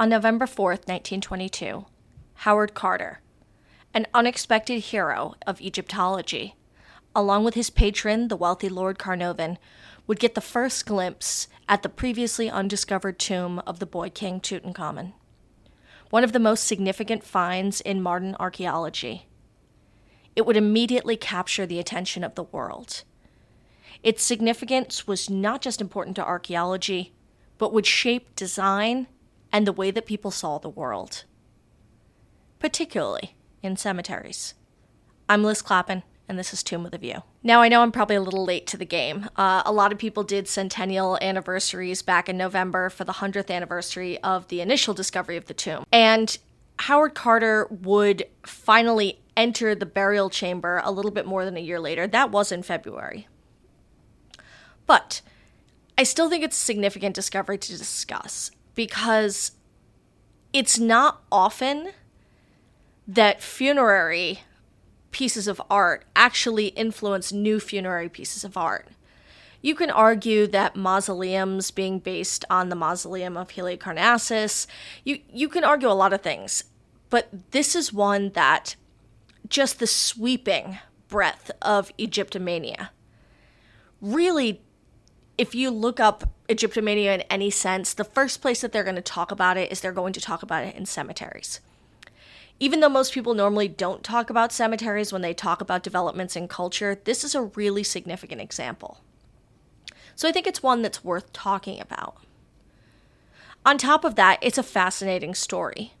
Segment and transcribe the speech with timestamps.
[0.00, 1.84] On November 4th, 1922,
[2.34, 3.20] Howard Carter,
[3.92, 6.54] an unexpected hero of Egyptology,
[7.16, 9.58] along with his patron, the wealthy Lord Carnarvon,
[10.06, 15.14] would get the first glimpse at the previously undiscovered tomb of the boy king Tutankhamun,
[16.10, 19.26] one of the most significant finds in modern archaeology.
[20.36, 23.02] It would immediately capture the attention of the world.
[24.04, 27.14] Its significance was not just important to archaeology,
[27.58, 29.08] but would shape design
[29.52, 31.24] and the way that people saw the world,
[32.58, 34.54] particularly in cemeteries.
[35.28, 37.22] I'm Liz Clappin, and this is Tomb of the View.
[37.42, 39.28] Now, I know I'm probably a little late to the game.
[39.36, 44.18] Uh, a lot of people did centennial anniversaries back in November for the 100th anniversary
[44.22, 45.84] of the initial discovery of the tomb.
[45.92, 46.36] And
[46.80, 51.80] Howard Carter would finally enter the burial chamber a little bit more than a year
[51.80, 52.06] later.
[52.06, 53.28] That was in February.
[54.86, 55.20] But
[55.96, 59.50] I still think it's a significant discovery to discuss because
[60.52, 61.90] it's not often
[63.08, 64.42] that funerary
[65.10, 68.86] pieces of art actually influence new funerary pieces of art.
[69.62, 74.68] You can argue that mausoleums being based on the mausoleum of Halicarnassus,
[75.02, 76.62] you, you can argue a lot of things,
[77.10, 78.76] but this is one that
[79.48, 82.90] just the sweeping breadth of Egyptomania
[84.00, 84.62] really
[85.36, 89.02] if you look up Egyptomania in any sense, the first place that they're going to
[89.02, 91.60] talk about it is they're going to talk about it in cemeteries.
[92.58, 96.48] Even though most people normally don't talk about cemeteries when they talk about developments in
[96.48, 99.00] culture, this is a really significant example.
[100.16, 102.16] So I think it's one that's worth talking about.
[103.64, 105.92] On top of that, it's a fascinating story.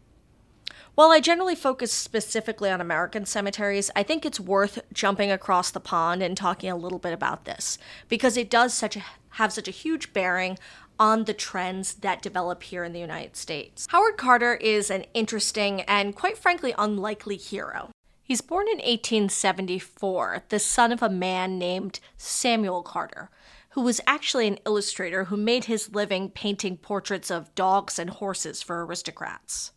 [0.98, 5.78] While I generally focus specifically on American cemeteries, I think it's worth jumping across the
[5.78, 9.04] pond and talking a little bit about this because it does such a,
[9.34, 10.58] have such a huge bearing
[10.98, 13.86] on the trends that develop here in the United States.
[13.90, 17.92] Howard Carter is an interesting and quite frankly unlikely hero.
[18.24, 23.30] He's born in 1874, the son of a man named Samuel Carter,
[23.70, 28.62] who was actually an illustrator who made his living painting portraits of dogs and horses
[28.62, 29.70] for aristocrats.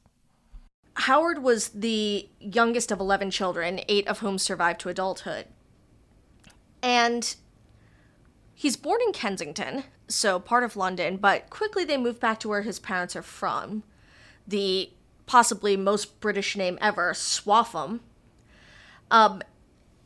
[0.96, 5.46] Howard was the youngest of 11 children, eight of whom survived to adulthood.
[6.84, 7.36] And
[8.54, 12.64] he's born in Kensington, so part of London, but quickly they move back to where
[12.64, 13.84] his parents are from.
[14.48, 14.92] The
[15.26, 18.02] possibly most British name ever, Swaffham.
[19.10, 19.42] Um,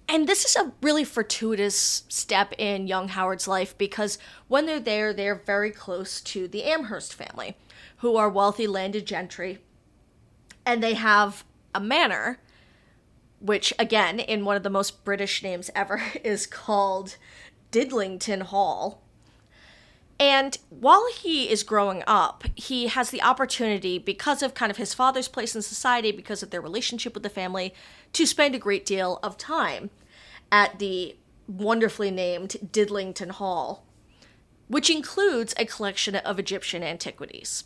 [0.07, 5.13] and this is a really fortuitous step in young Howard's life because when they're there,
[5.13, 7.57] they're very close to the Amherst family,
[7.97, 9.59] who are wealthy landed gentry
[10.66, 11.44] and they have
[11.74, 12.40] a manor,
[13.40, 17.18] which again, in one of the most British names ever, is called
[17.72, 19.02] Didlington Hall.
[20.18, 24.94] And while he is growing up, he has the opportunity, because of kind of his
[24.94, 27.74] father's place in society, because of their relationship with the family,
[28.14, 29.90] to spend a great deal of time
[30.52, 33.84] at the wonderfully named Didlington Hall,
[34.70, 37.66] which includes a collection of Egyptian antiquities.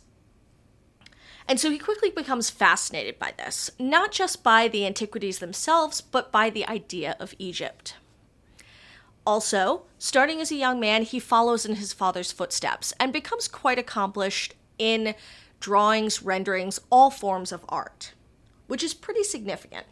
[1.48, 6.30] And so he quickly becomes fascinated by this, not just by the antiquities themselves, but
[6.30, 7.96] by the idea of Egypt.
[9.26, 13.78] Also, starting as a young man, he follows in his father's footsteps and becomes quite
[13.78, 15.14] accomplished in
[15.60, 18.14] drawings, renderings, all forms of art,
[18.66, 19.86] which is pretty significant.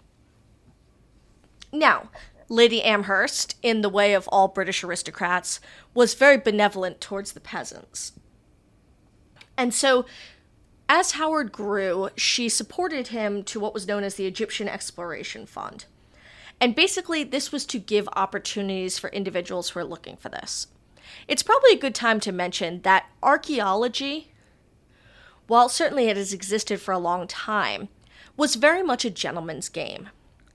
[1.73, 2.09] Now,
[2.49, 5.61] Lady Amherst, in the way of all British aristocrats,
[5.93, 8.13] was very benevolent towards the peasants.
[9.59, 10.07] And so
[10.89, 15.85] as Howard grew, she supported him to what was known as the Egyptian Exploration Fund.
[16.61, 20.69] And basically, this was to give opportunities for individuals who are looking for this.
[21.29, 24.33] It's probably a good time to mention that archaeology,
[25.47, 27.89] while certainly it has existed for a long time,
[28.37, 30.09] was very much a gentleman's game.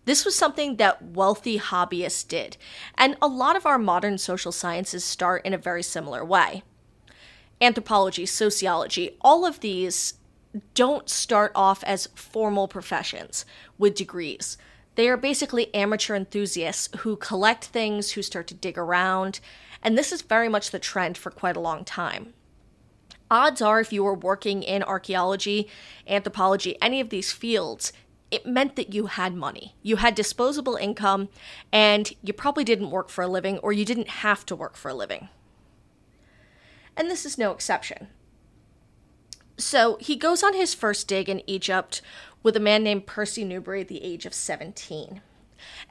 [0.05, 2.57] This was something that wealthy hobbyists did,
[2.97, 6.63] and a lot of our modern social sciences start in a very similar way.
[7.61, 10.15] Anthropology, sociology, all of these
[10.73, 13.45] don't start off as formal professions
[13.77, 14.57] with degrees.
[14.95, 19.39] They are basically amateur enthusiasts who collect things, who start to dig around,
[19.81, 22.33] and this is very much the trend for quite a long time.
[23.31, 25.67] Odds are, if you were working in archaeology,
[26.07, 27.91] anthropology, any of these fields,
[28.29, 29.75] it meant that you had money.
[29.81, 31.29] You had disposable income,
[31.71, 34.89] and you probably didn't work for a living, or you didn't have to work for
[34.89, 35.29] a living.
[36.95, 38.07] And this is no exception.
[39.63, 42.01] So he goes on his first dig in Egypt
[42.43, 45.21] with a man named Percy Newberry at the age of 17.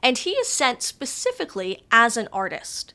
[0.01, 2.93] And he is sent specifically as an artist.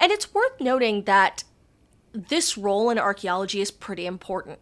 [0.00, 1.42] And it's worth noting that
[2.12, 4.60] this role in archaeology is pretty important.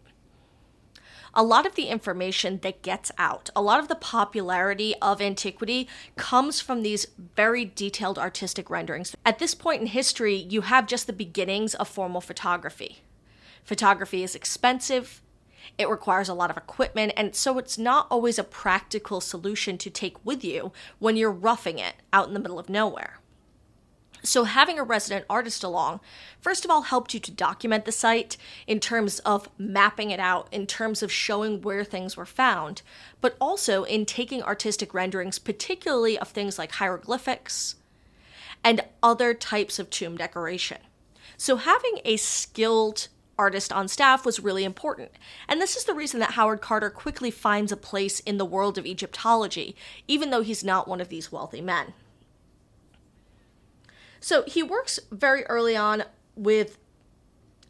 [1.33, 5.87] a lot of the information that gets out, a lot of the popularity of antiquity
[6.15, 9.15] comes from these very detailed artistic renderings.
[9.25, 13.03] At this point in history, you have just the beginnings of formal photography.
[13.69, 15.21] Photography is expensive,
[15.77, 19.91] it requires a lot of equipment, and so it's not always a practical solution to
[19.91, 23.19] take with you when you're roughing it out in the middle of nowhere.
[24.23, 25.99] So, having a resident artist along,
[26.41, 30.47] first of all, helped you to document the site in terms of mapping it out,
[30.51, 32.81] in terms of showing where things were found,
[33.21, 37.75] but also in taking artistic renderings, particularly of things like hieroglyphics
[38.63, 40.79] and other types of tomb decoration.
[41.37, 43.09] So, having a skilled
[43.39, 45.11] artist on staff was really important.
[45.47, 48.77] And this is the reason that Howard Carter quickly finds a place in the world
[48.77, 49.75] of Egyptology,
[50.07, 51.93] even though he's not one of these wealthy men.
[54.19, 56.03] So he works very early on
[56.35, 56.77] with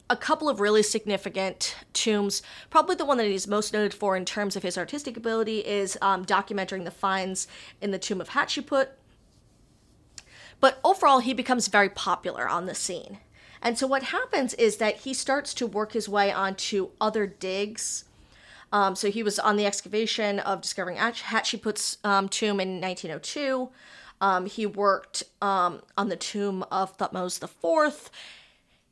[0.10, 2.42] a couple of really significant tombs.
[2.72, 6.00] Probably the one that he's most noted for in terms of his artistic ability is
[6.02, 7.48] um, documenting the finds
[7.80, 8.88] in the tomb of Hatshepsut.
[10.60, 13.20] But overall, he becomes very popular on the scene.
[13.62, 18.06] And so what happens is that he starts to work his way onto other digs.
[18.72, 23.70] Um, so he was on the excavation of discovering Hatshepsut's um, tomb in 1902.
[24.22, 28.10] Um, he worked um, on the tomb of Thutmose IV.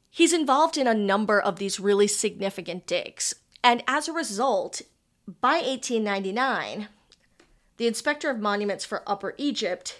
[0.10, 3.36] He's involved in a number of these really significant digs.
[3.64, 4.81] And as a result,
[5.42, 6.88] by 1899,
[7.78, 10.00] the Inspector of Monuments for Upper Egypt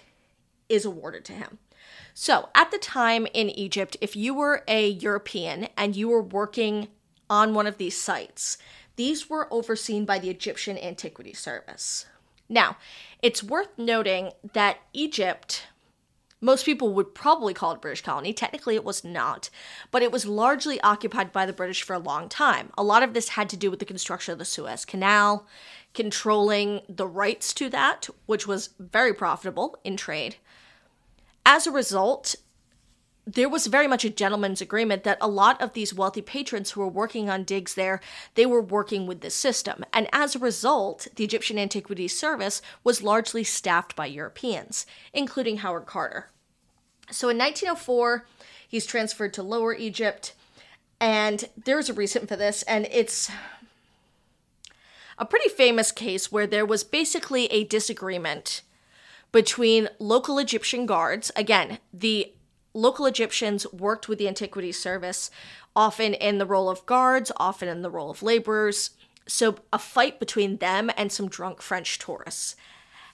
[0.68, 1.58] is awarded to him.
[2.20, 6.88] So, at the time in Egypt, if you were a European and you were working
[7.30, 8.58] on one of these sites,
[8.96, 12.06] these were overseen by the Egyptian Antiquity Service.
[12.48, 12.76] Now,
[13.22, 15.68] it's worth noting that Egypt,
[16.40, 18.32] most people would probably call it a British colony.
[18.32, 19.48] Technically, it was not,
[19.92, 22.72] but it was largely occupied by the British for a long time.
[22.76, 25.46] A lot of this had to do with the construction of the Suez Canal,
[25.94, 30.34] controlling the rights to that, which was very profitable in trade.
[31.50, 32.34] As a result,
[33.26, 36.82] there was very much a gentleman's agreement that a lot of these wealthy patrons who
[36.82, 38.02] were working on digs there
[38.34, 39.82] they were working with this system.
[39.90, 44.84] And as a result the egyptian antiquities service was largely staffed by europeans
[45.14, 46.30] including howard carter.
[47.10, 48.26] So in 1904
[48.68, 50.34] he's transferred to lower egypt
[51.00, 53.30] and there's a reason for this and it's
[55.16, 58.62] a pretty famous case where there was basically a disagreement
[59.32, 61.30] between local Egyptian guards.
[61.36, 62.32] Again, the
[62.74, 65.30] local Egyptians worked with the Antiquities Service,
[65.74, 68.90] often in the role of guards, often in the role of laborers.
[69.26, 72.56] So, a fight between them and some drunk French tourists.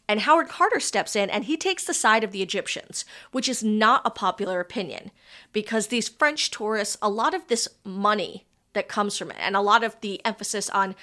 [0.06, 3.64] And Howard Carter steps in and he takes the side of the Egyptians, which is
[3.64, 5.10] not a popular opinion
[5.52, 8.44] because these French tourists, a lot of this money
[8.74, 10.94] that comes from it, and a lot of the emphasis on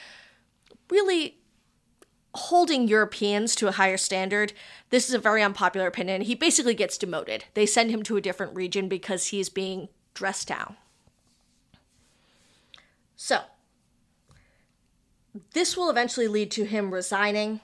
[0.89, 1.40] really
[2.33, 4.53] holding Europeans to a higher standard,
[4.89, 6.21] this is a very unpopular opinion.
[6.21, 7.45] He basically gets demoted.
[7.53, 10.77] They send him to a different region because he's being dressed down.
[13.15, 13.41] So,
[15.53, 17.59] this will eventually lead to him resigning.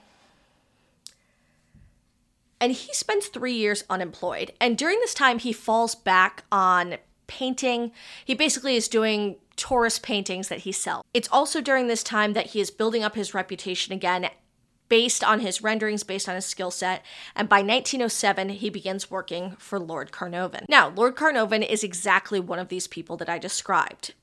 [2.60, 4.52] And he spends three years unemployed.
[4.60, 7.92] And during this time, he falls back on painting.
[8.24, 11.04] He basically is doing tourist paintings that he sells.
[11.12, 14.28] It's also during this time that he is building up his reputation again
[14.88, 17.04] based on his renderings, based on his skill set.
[17.34, 20.66] And by 1907, he begins working for Lord Carnarvon.
[20.68, 24.14] Now, Lord Carnarvon is exactly one of these people that I described.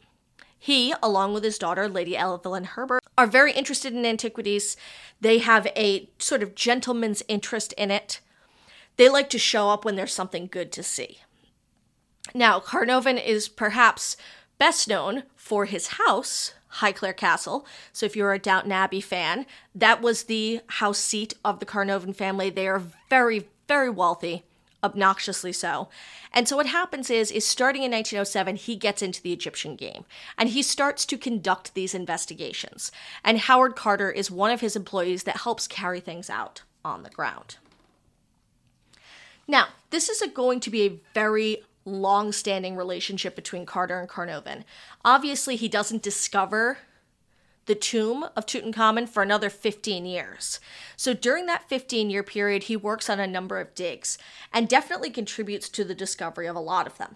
[0.57, 4.75] He, along with his daughter, Lady Evelyn Herbert, are very interested in antiquities.
[5.21, 8.19] They have a sort of gentleman's interest in it.
[8.97, 11.19] They like to show up when there's something good to see.
[12.33, 14.17] Now, Carnarvon is perhaps
[14.57, 17.65] best known for his house, Highclere Castle.
[17.93, 22.13] So if you're a Downton Abbey fan, that was the house seat of the Carnarvon
[22.13, 22.49] family.
[22.49, 24.43] They are very, very wealthy,
[24.83, 25.89] obnoxiously so.
[26.33, 30.05] And so what happens is is starting in 1907 he gets into the Egyptian game
[30.37, 32.91] and he starts to conduct these investigations.
[33.23, 37.09] And Howard Carter is one of his employees that helps carry things out on the
[37.09, 37.57] ground.
[39.47, 44.65] Now, this is going to be a very long standing relationship between Carter and Carnarvon.
[45.05, 46.79] Obviously, he doesn't discover
[47.67, 50.59] the tomb of Tutankhamun for another 15 years.
[50.95, 54.17] So during that 15 year period, he works on a number of digs
[54.53, 57.15] and definitely contributes to the discovery of a lot of them.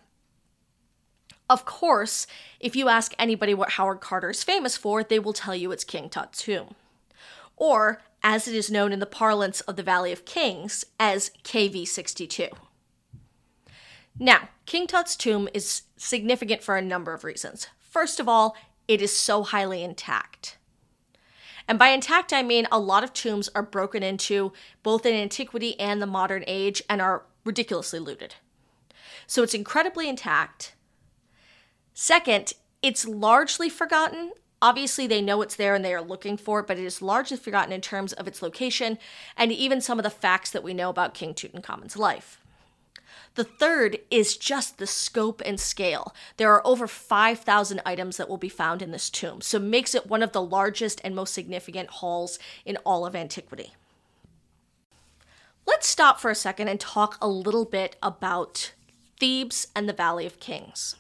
[1.50, 2.28] Of course,
[2.60, 5.84] if you ask anybody what Howard Carter is famous for, they will tell you it's
[5.84, 6.76] King Tut's tomb.
[7.58, 11.88] Or, as it is known in the parlance of the Valley of Kings, as KV
[11.88, 12.50] 62.
[14.18, 17.68] Now, King Tut's tomb is significant for a number of reasons.
[17.80, 18.56] First of all,
[18.88, 20.58] it is so highly intact.
[21.68, 24.52] And by intact, I mean a lot of tombs are broken into
[24.82, 28.36] both in antiquity and the modern age and are ridiculously looted.
[29.28, 30.74] So it's incredibly intact.
[31.94, 34.32] Second, it's largely forgotten.
[34.62, 37.38] Obviously, they know it's there and they are looking for it, but it is largely
[37.38, 38.98] forgotten in terms of its location
[39.38, 42.42] and even some of the facts that we know about King Tutankhamen's life.
[43.40, 46.14] The third is just the scope and scale.
[46.36, 50.08] There are over 5,000 items that will be found in this tomb, so makes it
[50.08, 53.76] one of the largest and most significant hauls in all of antiquity.
[55.66, 58.74] Let's stop for a second and talk a little bit about
[59.22, 60.98] Thebes and the Valley of Kings.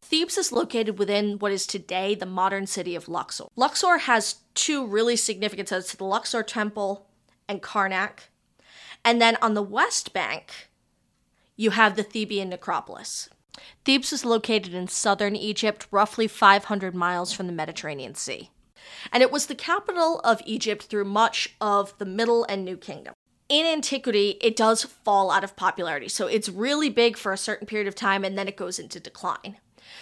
[0.00, 3.48] Thebes is located within what is today the modern city of Luxor.
[3.54, 7.06] Luxor has two really significant sites the Luxor Temple
[7.46, 8.30] and Karnak.
[9.04, 10.70] And then on the west bank,
[11.56, 13.28] you have the Theban necropolis.
[13.84, 18.50] Thebes is located in southern Egypt, roughly 500 miles from the Mediterranean Sea.
[19.12, 23.14] And it was the capital of Egypt through much of the Middle and New Kingdom.
[23.48, 26.08] In antiquity, it does fall out of popularity.
[26.08, 28.98] So it's really big for a certain period of time and then it goes into
[28.98, 29.58] decline.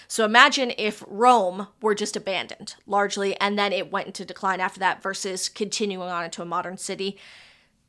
[0.09, 4.81] So imagine if Rome were just abandoned largely and then it went into decline after
[4.81, 7.19] that versus continuing on into a modern city.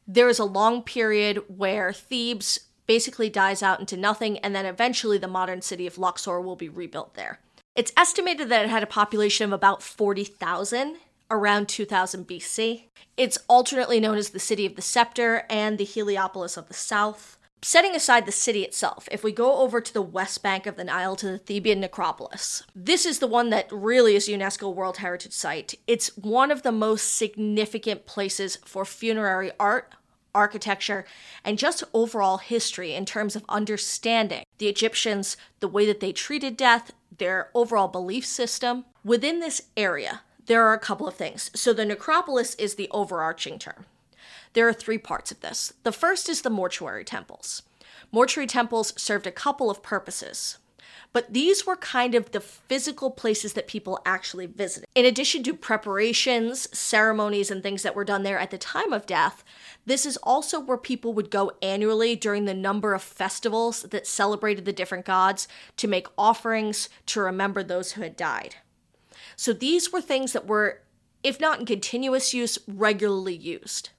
[0.05, 5.17] There is a long period where Thebes basically dies out into nothing, and then eventually
[5.17, 7.39] the modern city of Luxor will be rebuilt there.
[7.75, 10.95] It's estimated that it had a population of about 40,000
[11.29, 12.85] around 2000 BC.
[13.17, 17.37] It's alternately known as the City of the Scepter and the Heliopolis of the South.
[17.61, 20.83] Setting aside the city itself, if we go over to the west bank of the
[20.83, 25.31] Nile to the Theban necropolis, this is the one that really is UNESCO World Heritage
[25.31, 25.73] Site.
[25.87, 29.95] It's one of the most significant places for funerary art,
[30.35, 31.05] architecture,
[31.43, 36.55] and just overall history in terms of understanding the Egyptians, the way that they treated
[36.57, 38.85] death, their overall belief system.
[39.03, 41.49] Within this area, there are a couple of things.
[41.55, 43.85] So, the necropolis is the overarching term.
[44.53, 45.73] There are three parts of this.
[45.83, 47.63] The first is the mortuary temples.
[48.11, 50.57] Mortuary temples served a couple of purposes
[51.13, 54.85] but these were kind of the physical places that people actually visited.
[54.95, 59.05] In addition to preparations, ceremonies, and things that were done there at the time of
[59.05, 59.43] death,
[59.85, 64.65] this is also where people would go annually during the number of festivals that celebrated
[64.65, 68.55] the different gods to make offerings to remember those who had died.
[69.35, 70.81] So these were things that were,
[71.23, 73.89] if not in continuous use, regularly used.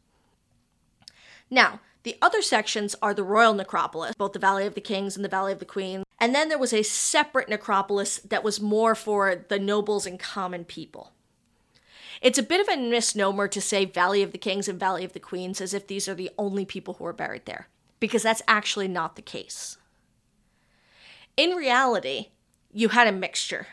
[1.50, 5.25] Now, the other sections are the royal necropolis, both the Valley of the Kings and
[5.25, 6.06] the Valley of the Queens.
[6.19, 10.65] And then there was a separate necropolis that was more for the nobles and common
[10.65, 11.13] people.
[12.23, 15.13] It's a bit of a misnomer to say Valley of the Kings and Valley of
[15.13, 17.69] the Queens as if these are the only people who are buried there,
[18.01, 19.77] because that's actually not the case.
[21.37, 22.29] In reality,
[22.73, 23.67] you had a mixture.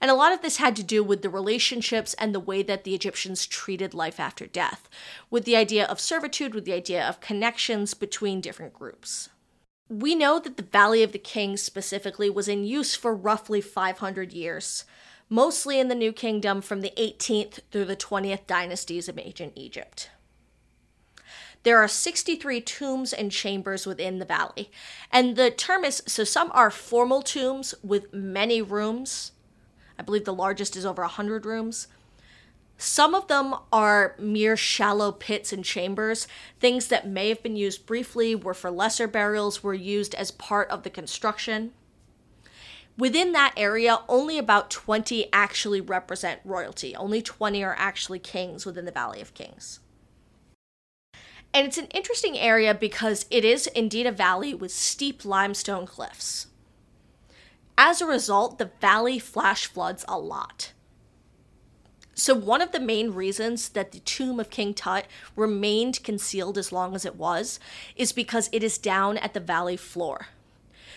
[0.00, 2.84] And a lot of this had to do with the relationships and the way that
[2.84, 4.88] the Egyptians treated life after death,
[5.30, 9.28] with the idea of servitude, with the idea of connections between different groups.
[9.92, 14.32] We know that the Valley of the Kings specifically was in use for roughly 500
[14.32, 14.86] years,
[15.28, 20.08] mostly in the New Kingdom from the 18th through the 20th dynasties of ancient Egypt.
[21.62, 24.70] There are 63 tombs and chambers within the valley.
[25.10, 29.32] And the term is so some are formal tombs with many rooms,
[29.98, 31.86] I believe the largest is over 100 rooms.
[32.82, 36.26] Some of them are mere shallow pits and chambers.
[36.58, 40.68] Things that may have been used briefly were for lesser burials, were used as part
[40.68, 41.70] of the construction.
[42.98, 46.96] Within that area, only about 20 actually represent royalty.
[46.96, 49.78] Only 20 are actually kings within the Valley of Kings.
[51.54, 56.48] And it's an interesting area because it is indeed a valley with steep limestone cliffs.
[57.78, 60.72] As a result, the valley flash floods a lot.
[62.14, 66.70] So, one of the main reasons that the tomb of King Tut remained concealed as
[66.70, 67.58] long as it was
[67.96, 70.26] is because it is down at the valley floor.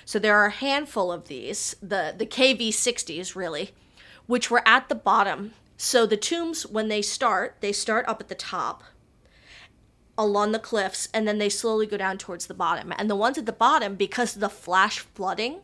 [0.03, 3.71] So, there are a handful of these, the, the KV60s really,
[4.27, 5.53] which were at the bottom.
[5.77, 8.83] So, the tombs, when they start, they start up at the top
[10.17, 12.93] along the cliffs and then they slowly go down towards the bottom.
[12.97, 15.61] And the ones at the bottom, because of the flash flooding,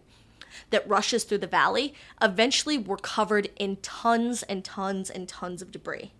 [0.69, 5.71] that rushes through the valley eventually were covered in tons and tons and tons of
[5.71, 6.11] debris.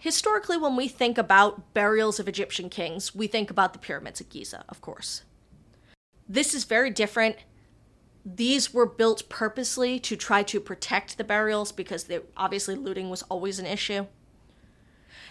[0.00, 4.28] Historically, when we think about burials of Egyptian kings, we think about the pyramids at
[4.28, 5.22] Giza, of course.
[6.28, 7.36] This is very different.
[8.24, 13.22] These were built purposely to try to protect the burials because they, obviously looting was
[13.22, 14.06] always an issue.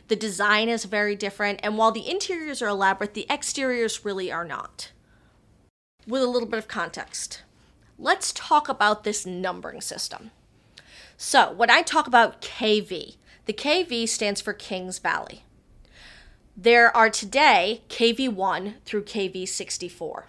[0.07, 4.45] The design is very different, and while the interiors are elaborate, the exteriors really are
[4.45, 4.91] not.
[6.07, 7.41] With a little bit of context
[7.97, 10.31] let's talk about this numbering system.
[11.17, 15.43] So, when I talk about KV, The KV stands for Kings Valley.
[16.57, 20.23] There are today KV1 through KV64.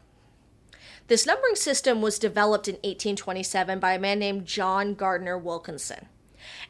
[1.09, 6.09] This numbering system was developed in 1827 by a man named John Gardner Wilkinson,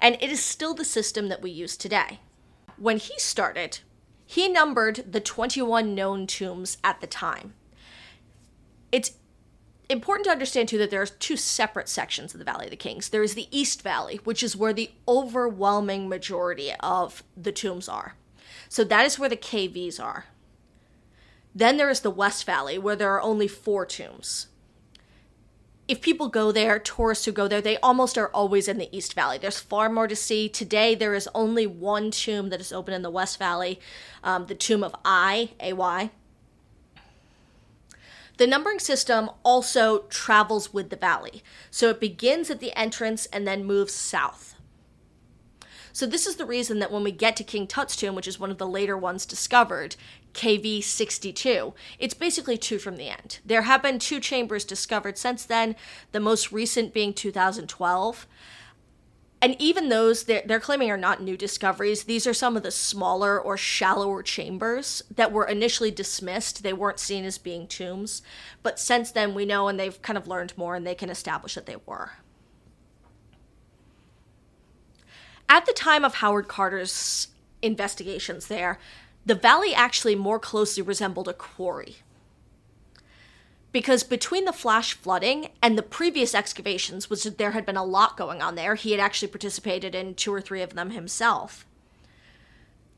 [0.01, 2.21] and it is still the system that we use today.
[2.77, 3.81] When he started,
[4.25, 7.55] he numbered the 21 known tombs at the time.
[8.93, 9.13] It's
[9.89, 12.77] important to understand too that there are two separate sections of the Valley of the
[12.77, 13.09] Kings.
[13.09, 18.15] There is the East Valley, which is where the overwhelming majority of the tombs are.
[18.69, 20.27] So that is where the KVs are.
[21.55, 24.49] Then there is the West Valley, where there are only four tombs.
[25.89, 29.15] If people go there, tourists who go there, they almost are always in the East
[29.15, 29.39] Valley.
[29.39, 30.49] There's far more to see.
[30.49, 33.81] Today, there is only one tomb that is open in the West Valley,
[34.25, 36.11] um, the tomb of I, A-Y.
[38.37, 41.43] The numbering system also travels with the valley.
[41.71, 44.55] So it begins at the entrance and then moves south.
[45.93, 48.39] So this is the reason that when we get to King Tut's tomb, which is
[48.39, 49.97] one of the later ones discovered,
[50.35, 53.39] KV 62, it's basically two from the end.
[53.47, 55.75] There have been two chambers discovered since then,
[56.13, 58.27] the most recent being 2012.
[59.43, 62.05] And even those they're, they're claiming are not new discoveries.
[62.05, 66.63] These are some of the smaller or shallower chambers that were initially dismissed.
[66.63, 68.23] They weren't seen as being tombs.
[68.63, 71.55] But since then, we know and they've kind of learned more and they can establish
[71.55, 72.13] that they were.
[75.49, 77.29] At the time of Howard Carter's
[77.63, 78.79] investigations there,
[79.25, 81.97] the valley actually more closely resembled a quarry.
[83.77, 88.17] Because between the flash flooding and the previous excavations, was there had been a lot
[88.17, 88.75] going on there.
[88.75, 91.67] He had actually participated in two or three of them himself.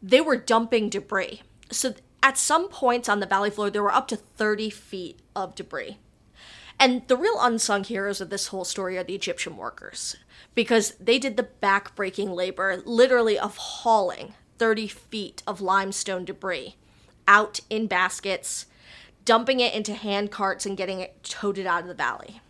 [0.00, 1.42] They were dumping debris.
[1.72, 5.56] So at some points on the valley floor, there were up to 30 feet of
[5.56, 5.98] debris.
[6.78, 10.14] And the real unsung heroes of this whole story are the Egyptian workers
[10.54, 16.76] because they did the back-breaking labor, literally of hauling 30 feet of limestone debris
[17.26, 18.66] out in baskets,
[19.28, 22.40] dumping it into hand carts, and getting it toted out of the valley.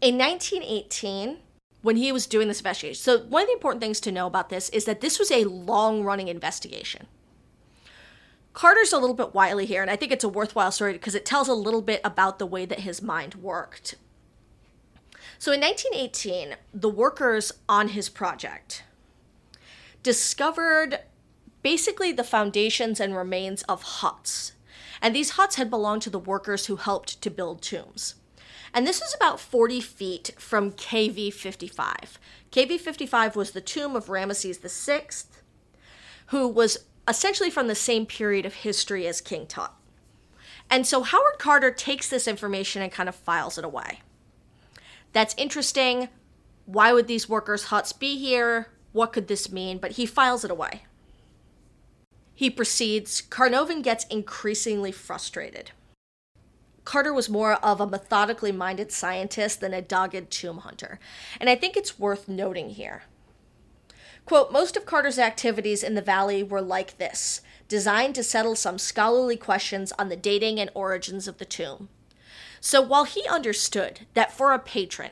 [0.00, 1.40] In 1918,
[1.82, 4.48] when he was doing this investigation, so one of the important things to know about
[4.48, 7.06] this is that this was a long running investigation.
[8.54, 11.26] Carter's a little bit wily here, and I think it's a worthwhile story because it
[11.26, 13.96] tells a little bit about the way that his mind worked.
[15.38, 18.84] So in 1918, the workers on his project
[20.02, 21.00] discovered
[21.60, 24.53] basically the foundations and remains of huts.
[25.04, 28.14] And these huts had belonged to the workers who helped to build tombs.
[28.72, 32.18] And this is about 40 feet from KV 55.
[32.50, 35.04] KV 55 was the tomb of Ramesses VI,
[36.28, 39.72] who was essentially from the same period of history as King Tut.
[40.70, 44.00] And so Howard Carter takes this information and kind of files it away.
[45.12, 46.08] That's interesting.
[46.64, 48.68] Why would these workers' huts be here?
[48.92, 49.76] What could this mean?
[49.76, 50.84] But he files it away.
[52.34, 53.20] He proceeds.
[53.20, 55.70] Carnarvon gets increasingly frustrated.
[56.84, 60.98] Carter was more of a methodically minded scientist than a dogged tomb hunter,
[61.40, 63.04] and I think it's worth noting here.
[64.26, 68.78] Quote, most of Carter's activities in the valley were like this, designed to settle some
[68.78, 71.88] scholarly questions on the dating and origins of the tomb.
[72.60, 75.10] So while he understood that for a patron,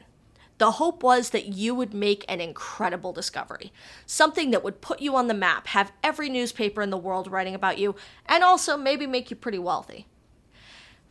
[0.62, 3.72] the hope was that you would make an incredible discovery,
[4.06, 7.52] something that would put you on the map, have every newspaper in the world writing
[7.52, 7.96] about you,
[8.26, 10.06] and also maybe make you pretty wealthy.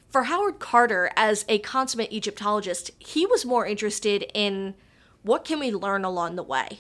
[0.10, 4.74] For Howard Carter, as a consummate Egyptologist, he was more interested in
[5.22, 6.80] what can we learn along the way?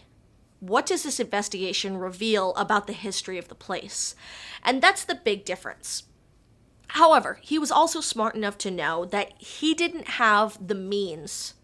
[0.61, 4.15] What does this investigation reveal about the history of the place?
[4.63, 6.03] And that's the big difference.
[6.87, 11.55] However, he was also smart enough to know that he didn't have the means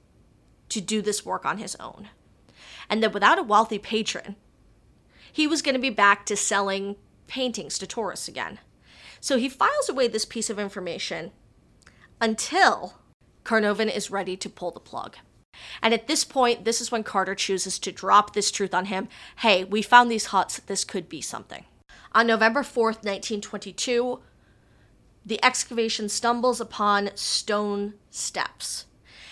[0.69, 2.09] to do this work on his own.
[2.89, 4.35] And that without a wealthy patron,
[5.31, 6.95] he was going to be back to selling
[7.27, 8.59] paintings to tourists again.
[9.19, 11.31] So he files away this piece of information
[12.21, 12.95] until
[13.43, 15.17] Carnarvon is ready to pull the plug.
[15.81, 19.07] And at this point, this is when Carter chooses to drop this truth on him
[19.37, 21.65] hey, we found these huts, this could be something.
[22.13, 24.19] On November 4th, 1922,
[25.25, 28.85] the excavation stumbles upon stone steps.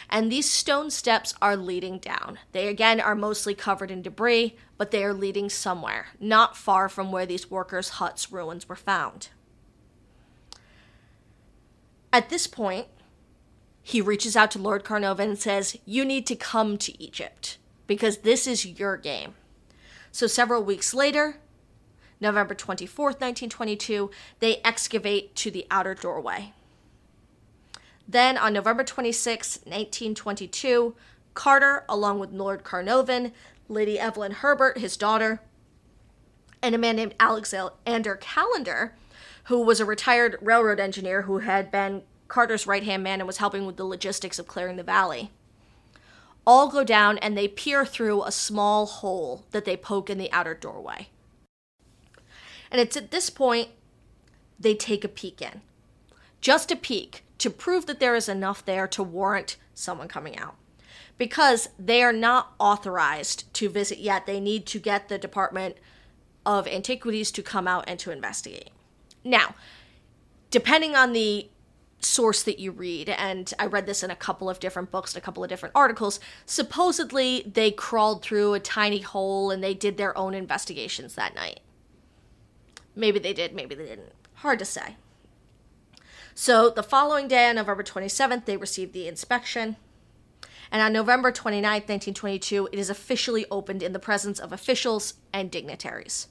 [0.10, 2.40] And these stone steps are leading down.
[2.52, 7.12] They again are mostly covered in debris, but they are leading somewhere, not far from
[7.12, 9.30] where these workers' huts' ruins were found.
[12.14, 12.88] At this point,
[13.84, 18.20] he reaches out to Lord Carnarvon and says, You need to come to Egypt because
[18.20, 19.36] this is your game.
[20.12, 21.38] So several weeks later,
[22.22, 26.54] November 24th, 1922, they excavate to the outer doorway.
[28.08, 30.96] Then on November 26, 1922,
[31.34, 33.34] Carter, along with Lord Carnarvon,
[33.68, 35.42] Lady Evelyn Herbert, his daughter,
[36.62, 38.96] and a man named Alexander Callender,
[39.46, 43.38] who was a retired railroad engineer who had been Carter's right hand man and was
[43.38, 45.32] helping with the logistics of clearing the valley.
[46.48, 50.32] All go down and they peer through a small hole that they poke in the
[50.32, 51.10] outer doorway.
[52.72, 53.70] And it's at this point
[54.60, 55.62] they take a peek in.
[56.46, 60.54] Just a peek to prove that there is enough there to warrant someone coming out.
[61.18, 65.76] Because they are not authorized to visit yet, they need to get the Department
[66.46, 68.70] of Antiquities to come out and to investigate.
[69.24, 69.56] Now,
[70.52, 71.50] depending on the
[72.00, 75.24] source that you read, and I read this in a couple of different books and
[75.24, 79.98] a couple of different articles, supposedly they crawled through a tiny hole and they did
[79.98, 81.62] their own investigations that night.
[82.96, 84.14] Maybe they did, maybe they didn't.
[84.36, 84.98] Hard to say.
[86.36, 89.78] So the following day, on November 27th, they received the inspection.
[90.72, 95.50] And on November 29, 1922, it is officially opened in the presence of officials and
[95.50, 96.28] dignitaries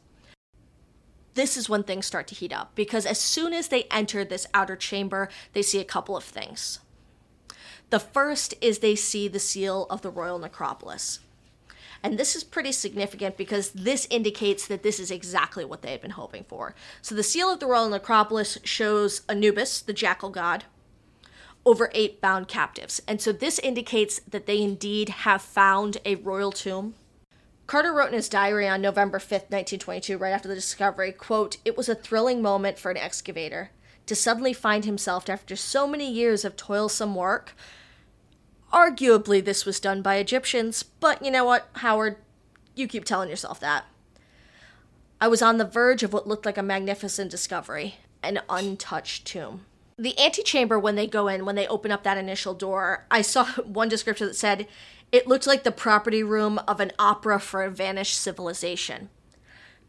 [1.35, 4.47] this is when things start to heat up because as soon as they enter this
[4.55, 6.79] outer chamber, they see a couple of things.
[7.90, 11.21] The first is they see the seal of the royal necropolis.
[12.05, 16.03] And this is pretty significant because this indicates that this is exactly what they had
[16.03, 16.75] been hoping for.
[17.03, 20.64] So the seal of the royal necropolis shows Anubis, the jackal god,
[21.67, 23.01] over eight bound captives.
[23.09, 26.95] And so this indicates that they indeed have found a royal tomb
[27.67, 31.77] Carter wrote in his diary on November 5th, 1922, right after the discovery, quote, "It
[31.77, 33.71] was a thrilling moment for an excavator
[34.07, 37.57] to suddenly find himself after so many years of toilsome work.
[38.74, 42.16] Arguably this was done by Egyptians, but you know what, Howard,
[42.74, 43.84] you keep telling yourself that.
[45.20, 49.64] I was on the verge of what looked like a magnificent discovery, an untouched tomb."
[49.96, 53.44] The antechamber, when they go in, when they open up that initial door, I saw
[53.64, 54.66] one description that said
[55.12, 59.08] it looked like the property room of an opera for a vanished civilization.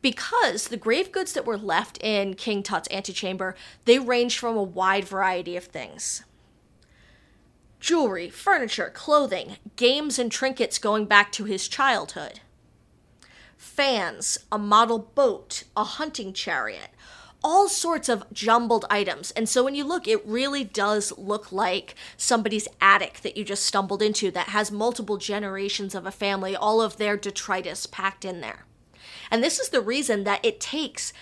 [0.04, 4.62] Because the grave goods that were left in King Tut's antechamber, they ranged from a
[4.62, 6.24] wide variety of things.
[7.80, 12.40] Jewelry, furniture, clothing, games and trinkets going back to his childhood.
[13.58, 16.90] Fans, a model boat, a hunting chariot,
[17.44, 19.30] all sorts of jumbled items.
[19.32, 23.64] And so when you look, it really does look like somebody's attic that you just
[23.64, 28.42] stumbled into that has multiple generations of a family, all of their detritus packed in
[28.42, 28.66] there.
[29.30, 31.14] And this is the reason that it takes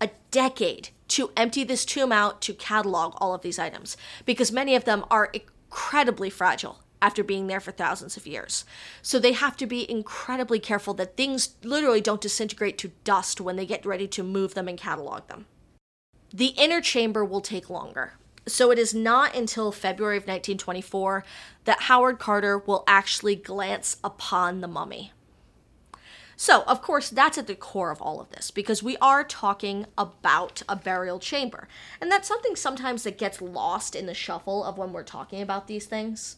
[0.00, 4.74] a decade to empty this tomb out to catalog all of these items because many
[4.74, 5.30] of them are
[5.74, 8.64] incredibly fragile after being there for thousands of years.
[9.02, 13.56] So they have to be incredibly careful that things literally don't disintegrate to dust when
[13.56, 15.46] they get ready to move them and catalog them.
[16.32, 18.14] The inner chamber will take longer.
[18.46, 21.24] So it is not until February of 1924
[21.64, 25.12] that Howard Carter will actually glance upon the mummy.
[26.36, 29.86] So, of course, that's at the core of all of this because we are talking
[29.96, 31.68] about a burial chamber.
[32.00, 35.66] And that's something sometimes that gets lost in the shuffle of when we're talking about
[35.66, 36.36] these things.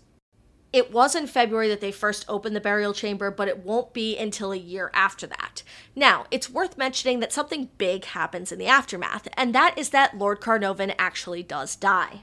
[0.72, 4.18] It was in February that they first opened the burial chamber, but it won't be
[4.18, 5.62] until a year after that.
[5.94, 10.18] Now, it's worth mentioning that something big happens in the aftermath, and that is that
[10.18, 12.22] Lord Carnarvon actually does die.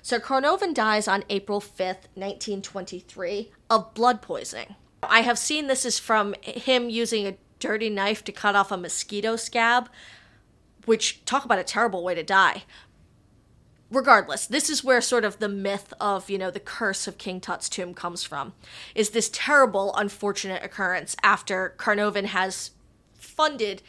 [0.00, 4.76] Sir Carnarvon dies on April 5th, 1923, of blood poisoning.
[5.02, 8.76] I have seen this is from him using a dirty knife to cut off a
[8.76, 9.88] mosquito scab,
[10.86, 12.64] which talk about a terrible way to die
[13.90, 17.40] regardless, this is where sort of the myth of, you know, the curse of King
[17.40, 18.52] Tut's tomb comes from.
[18.94, 22.72] Is this terrible, unfortunate occurrence after Carnarvon has
[23.14, 23.82] funded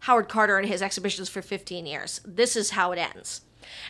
[0.00, 2.20] Howard Carter and his exhibitions for 15 years.
[2.24, 3.42] This is how it ends.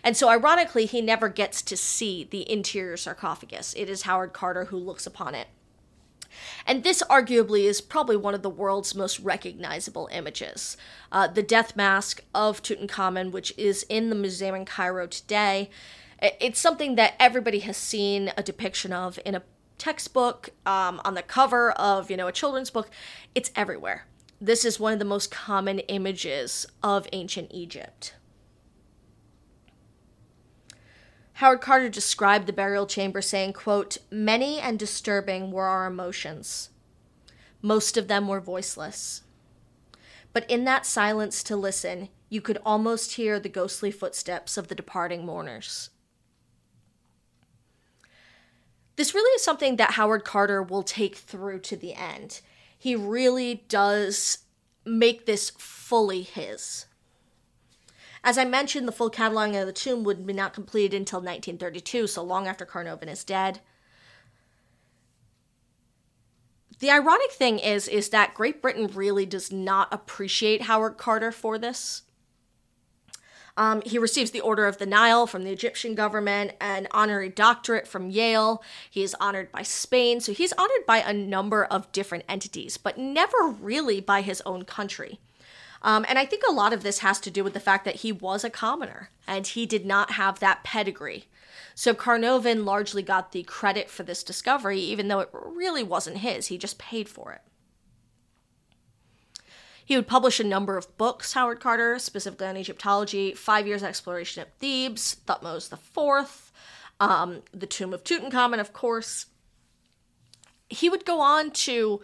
[0.02, 3.74] And so, ironically, he never gets to see the interior sarcophagus.
[3.76, 5.48] It is Howard Carter who looks upon it.
[6.66, 10.76] And this arguably is probably one of the world's most recognizable images.
[11.12, 15.70] Uh, the death mask of Tutankhamun, which is in the museum in Cairo today,
[16.20, 19.42] it's something that everybody has seen a depiction of in a
[19.78, 22.88] textbook, um, on the cover of, you know, a children's book.
[23.34, 24.06] It's everywhere.
[24.40, 28.14] This is one of the most common images of ancient Egypt.
[31.36, 36.70] Howard Carter described the burial chamber saying, quote, Many and disturbing were our emotions.
[37.60, 39.22] Most of them were voiceless.
[40.32, 44.74] But in that silence to listen, you could almost hear the ghostly footsteps of the
[44.74, 45.90] departing mourners.
[48.96, 52.40] This really is something that Howard Carter will take through to the end.
[52.78, 54.38] He really does
[54.86, 56.86] make this fully his.
[58.26, 62.08] As I mentioned, the full cataloging of the tomb would be not completed until 1932,
[62.08, 63.60] so long after Carnarvon is dead.
[66.78, 71.56] the ironic thing is is that Great Britain really does not appreciate Howard Carter for
[71.56, 72.02] this.
[73.56, 77.88] Um, he receives the Order of the Nile from the Egyptian government, an honorary doctorate
[77.88, 78.62] from Yale.
[78.90, 80.20] He is honored by Spain.
[80.20, 84.64] So he's honored by a number of different entities, but never really by his own
[84.64, 85.20] country.
[85.82, 87.96] Um, and I think a lot of this has to do with the fact that
[87.96, 91.26] he was a commoner and he did not have that pedigree.
[91.74, 96.46] So Carnarvon largely got the credit for this discovery, even though it really wasn't his.
[96.46, 97.42] He just paid for it.
[99.84, 104.42] He would publish a number of books, Howard Carter, specifically on Egyptology, Five Years Exploration
[104.42, 106.52] of Thebes, Thutmose IV,
[106.98, 109.26] um, The Tomb of Tutankhamun, of course.
[110.68, 112.00] He would go on to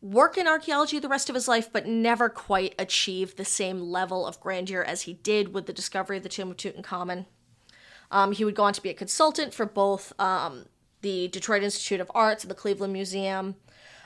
[0.00, 4.26] work in archaeology the rest of his life, but never quite achieve the same level
[4.26, 7.26] of grandeur as he did with the discovery of the Tomb of Tutankhamun.
[8.10, 10.66] Um, he would go on to be a consultant for both um,
[11.02, 13.56] the Detroit Institute of Arts and the Cleveland Museum.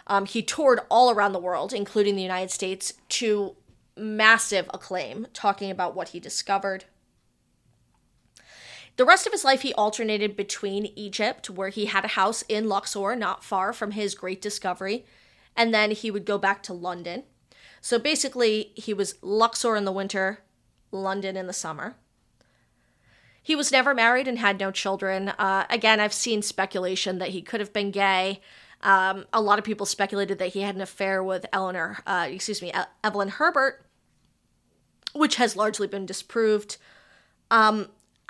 [0.06, 3.56] Um, he toured all around the world, including the United States, to
[3.96, 6.84] massive acclaim, talking about what he discovered.
[8.96, 12.68] The rest of his life, he alternated between Egypt, where he had a house in
[12.68, 15.04] Luxor, not far from his great discovery,
[15.56, 17.24] and then he would go back to London.
[17.80, 20.40] So basically, he was Luxor in the winter,
[20.90, 21.96] London in the summer.
[23.42, 25.30] He was never married and had no children.
[25.30, 28.40] Uh, again, I've seen speculation that he could have been gay.
[28.82, 32.62] Um, a lot of people speculated that he had an affair with Eleanor, uh, excuse
[32.62, 33.84] me, Evelyn Herbert,
[35.14, 36.76] which has largely been disproved.
[37.50, 37.88] Um,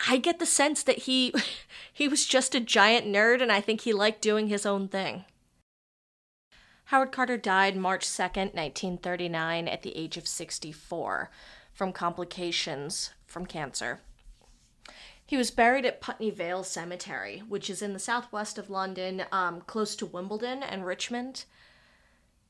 [0.09, 1.33] I get the sense that he
[1.93, 5.25] he was just a giant nerd, and I think he liked doing his own thing.
[6.91, 11.31] Howard Carter died March 2nd, 1939, at the age of 64
[11.73, 14.01] from complications from cancer.
[15.25, 19.61] He was buried at Putney Vale Cemetery, which is in the southwest of London, um,
[19.69, 21.45] close to Wimbledon and Richmond.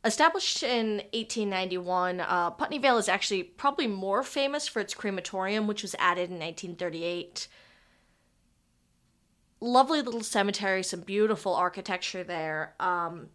[0.06, 5.82] Established in 1891, uh, Putney Vale is actually probably more famous for its crematorium, which
[5.82, 7.46] was added in 1938.
[9.60, 12.74] Lovely little cemetery, some beautiful architecture there.
[12.80, 13.28] Um,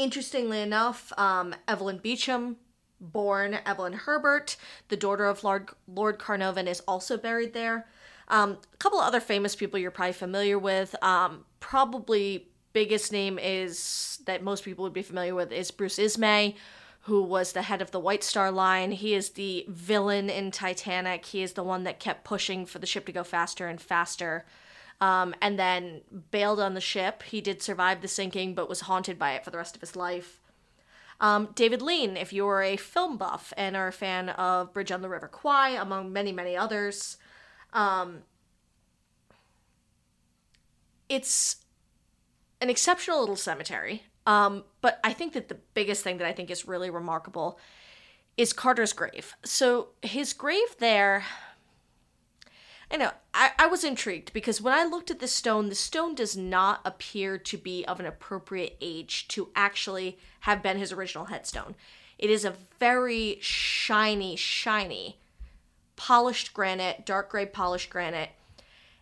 [0.00, 2.58] interestingly enough, um, Evelyn Beauchamp
[3.00, 4.56] born Evelyn Herbert,
[4.88, 7.86] the daughter of Lord, Lord Carnarvon, is also buried there.
[8.28, 10.94] Um, a couple of other famous people you're probably familiar with.
[11.02, 16.54] Um, probably biggest name is that most people would be familiar with is Bruce Ismay,
[17.02, 18.92] who was the head of the White Star Line.
[18.92, 21.24] He is the villain in Titanic.
[21.24, 24.44] He is the one that kept pushing for the ship to go faster and faster.
[25.00, 27.22] Um, and then bailed on the ship.
[27.22, 29.96] He did survive the sinking, but was haunted by it for the rest of his
[29.96, 30.40] life.
[31.20, 34.92] Um, David Lean, if you are a film buff and are a fan of Bridge
[34.92, 37.18] on the River Kwai, among many, many others,
[37.72, 38.22] um,
[41.08, 41.56] it's
[42.60, 44.04] an exceptional little cemetery.
[44.26, 47.58] Um, but I think that the biggest thing that I think is really remarkable
[48.36, 49.34] is Carter's grave.
[49.44, 51.24] So his grave there,
[52.90, 56.14] I know, I, I was intrigued because when I looked at the stone, the stone
[56.14, 61.26] does not appear to be of an appropriate age to actually have been his original
[61.26, 61.76] headstone.
[62.18, 65.18] It is a very shiny, shiny
[65.96, 68.30] polished granite, dark gray polished granite.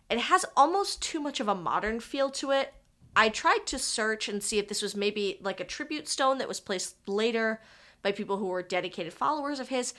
[0.09, 2.73] It has almost too much of a modern feel to it.
[3.15, 6.47] I tried to search and see if this was maybe like a tribute stone that
[6.47, 7.61] was placed later
[8.01, 9.93] by people who were dedicated followers of his.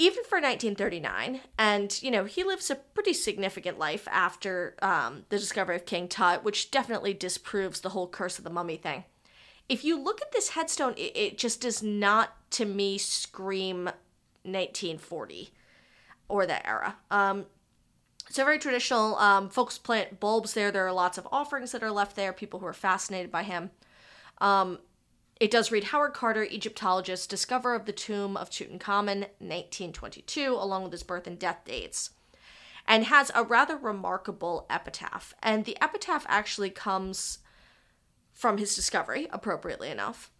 [0.00, 5.36] Even for 1939, and you know, he lives a pretty significant life after um, the
[5.36, 9.04] discovery of King Tut, which definitely disproves the whole curse of the mummy thing.
[9.68, 13.90] If you look at this headstone, it, it just does not, to me, scream
[14.44, 15.50] 1940
[16.30, 16.96] or that era.
[17.10, 17.44] Um,
[18.30, 19.16] so very traditional.
[19.16, 20.72] Um, folks plant bulbs there.
[20.72, 22.32] There are lots of offerings that are left there.
[22.32, 23.70] People who are fascinated by him.
[24.38, 24.78] Um,
[25.40, 30.92] it does read Howard Carter, Egyptologist, discoverer of the tomb of Tutankhamun, 1922, along with
[30.92, 32.10] his birth and death dates,
[32.86, 35.34] and has a rather remarkable epitaph.
[35.42, 37.38] And the epitaph actually comes
[38.34, 40.30] from his discovery, appropriately enough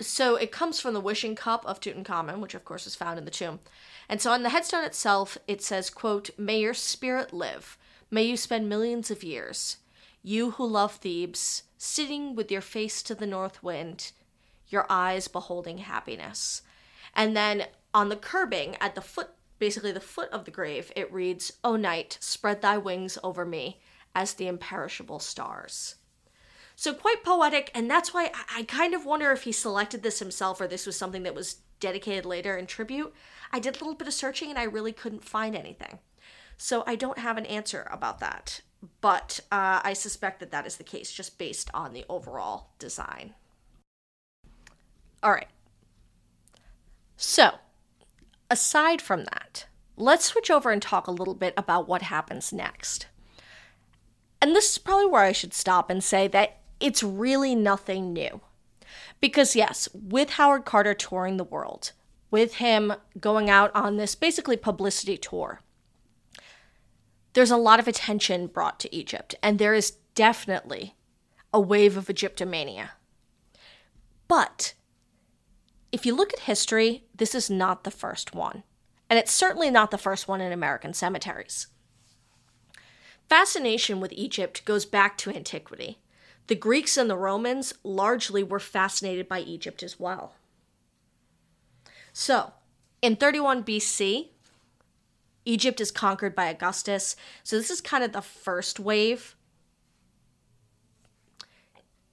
[0.00, 3.24] so it comes from the wishing cup of Tutankhamun, which of course is found in
[3.24, 3.60] the tomb.
[4.08, 7.76] And so on the headstone itself, it says, quote, May your spirit live.
[8.10, 9.78] May you spend millions of years.
[10.22, 14.12] You who love Thebes, sitting with your face to the north wind,
[14.68, 16.62] your eyes beholding happiness.
[17.14, 21.12] And then on the curbing at the foot, basically the foot of the grave, it
[21.12, 23.80] reads, O night, spread thy wings over me
[24.14, 25.96] as the imperishable stars.
[26.76, 30.60] So quite poetic, and that's why I, kind of wonder if he selected this himself
[30.60, 33.12] or this was something that was dedicated later in tribute.
[33.52, 35.98] I did a little bit of searching and I really couldn't find anything.
[36.56, 38.60] So I don't have an answer about that.
[39.00, 43.34] But uh, I suspect that that is the case just based on the overall design.
[45.22, 45.48] All right.
[47.16, 47.54] So,
[48.50, 53.08] aside from that, let's switch over and talk a little bit about what happens next.
[54.40, 58.40] And this is probably where I should stop and say that it's really nothing new.
[59.20, 61.90] Because, yes, with Howard Carter touring the world,
[62.30, 65.60] with him going out on this basically publicity tour,
[67.38, 70.96] there's a lot of attention brought to Egypt, and there is definitely
[71.54, 72.88] a wave of Egyptomania.
[74.26, 74.74] But
[75.92, 78.64] if you look at history, this is not the first one.
[79.08, 81.68] And it's certainly not the first one in American cemeteries.
[83.28, 86.00] Fascination with Egypt goes back to antiquity.
[86.48, 90.34] The Greeks and the Romans largely were fascinated by Egypt as well.
[92.12, 92.54] So,
[93.00, 94.30] in 31 BC,
[95.48, 97.16] Egypt is conquered by Augustus.
[97.42, 99.34] So, this is kind of the first wave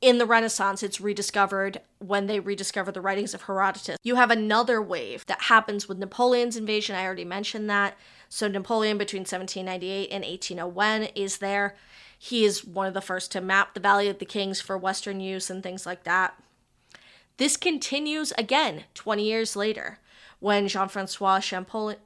[0.06, 3.98] in the Renaissance, it's rediscovered when they rediscover the writings of Herodotus.
[4.04, 6.96] You have another wave that happens with Napoleon's invasion.
[6.96, 7.98] I already mentioned that.
[8.30, 11.76] So, Napoleon between 1798 and 1801 is there.
[12.20, 15.20] He is one of the first to map the Valley of the Kings for Western
[15.20, 16.40] use and things like that.
[17.38, 20.00] This continues again 20 years later
[20.40, 22.00] when Jean Francois Champollion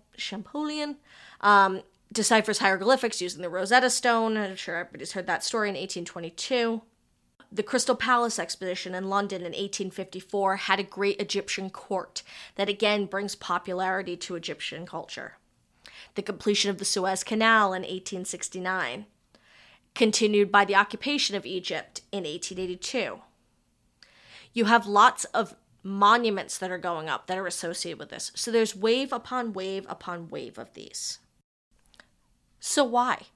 [1.42, 4.38] um, deciphers hieroglyphics using the Rosetta Stone.
[4.38, 6.82] I'm sure everybody's heard that story in 1822
[7.52, 12.22] the Crystal Palace expedition in London in 1854 had a great Egyptian court
[12.56, 15.38] that again brings popularity to Egyptian culture.
[16.16, 19.06] The completion of the Suez Canal in 1869,
[19.96, 23.20] continued by the occupation of Egypt in 1882.
[24.54, 28.32] You have lots of monuments that are going up that are associated with this.
[28.36, 31.20] So there's wave upon wave upon wave of these.
[32.60, 33.28] So why?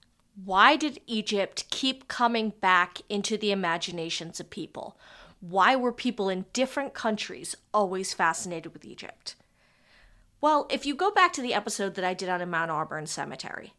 [0.43, 4.97] Why did Egypt keep coming back into the imaginations of people?
[5.39, 9.35] Why were people in different countries always fascinated with Egypt?
[10.41, 13.05] Well, if you go back to the episode that I did on a Mount Auburn
[13.05, 13.73] cemetery,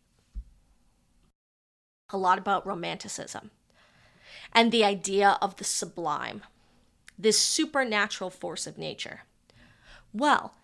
[2.10, 3.50] a lot about romanticism
[4.52, 6.42] and the idea of the sublime,
[7.18, 9.22] this supernatural force of nature.
[10.12, 10.54] Well,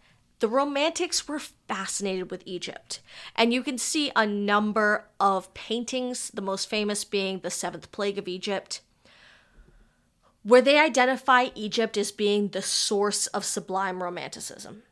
[0.40, 3.00] the Romantics were fascinated with Egypt,
[3.36, 8.16] and you can see a number of paintings, the most famous being The Seventh Plague
[8.16, 8.80] of Egypt,
[10.42, 14.82] where they identify Egypt as being the source of sublime romanticism.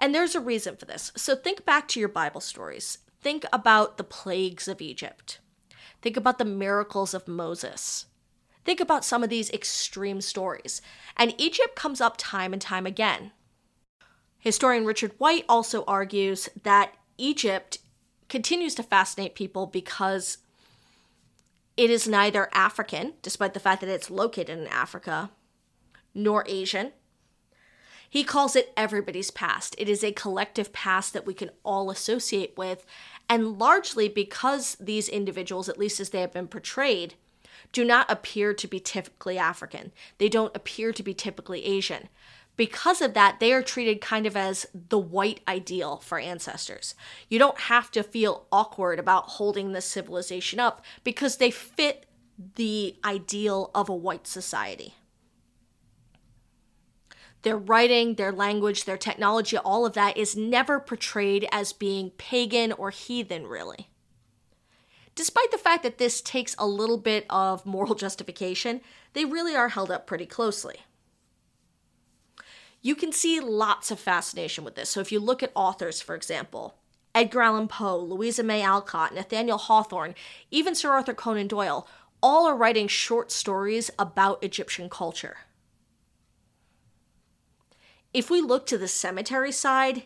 [0.00, 1.12] And there's a reason for this.
[1.16, 2.98] So think back to your Bible stories.
[3.20, 5.38] Think about the plagues of Egypt.
[6.02, 8.06] Think about the miracles of Moses.
[8.68, 10.82] Think about some of these extreme stories.
[11.16, 13.32] And Egypt comes up time and time again.
[14.38, 17.78] Historian Richard White also argues that Egypt
[18.28, 20.36] continues to fascinate people because
[21.78, 25.30] it is neither African, despite the fact that it's located in Africa,
[26.14, 26.92] nor Asian.
[28.10, 29.76] He calls it everybody's past.
[29.78, 32.84] It is a collective past that we can all associate with,
[33.30, 37.14] and largely because these individuals, at least as they have been portrayed,
[37.72, 39.92] do not appear to be typically African.
[40.18, 42.08] They don't appear to be typically Asian
[42.58, 46.96] because of that, they are treated kind of as the white ideal for ancestors.
[47.30, 52.04] You don't have to feel awkward about holding this civilization up because they fit
[52.56, 54.94] the ideal of a white society.
[57.42, 62.72] Their writing, their language, their technology, all of that is never portrayed as being pagan
[62.72, 63.88] or heathen, really.
[65.18, 68.80] Despite the fact that this takes a little bit of moral justification,
[69.14, 70.76] they really are held up pretty closely
[72.80, 74.88] you can see lots of fascination with this.
[74.88, 76.76] So if you look at authors, for example,
[77.14, 80.14] Edgar Allan Poe, Louisa May Alcott, Nathaniel Hawthorne,
[80.50, 81.88] even Sir Arthur Conan Doyle,
[82.22, 85.38] all are writing short stories about Egyptian culture.
[88.14, 90.04] If we look to the cemetery side,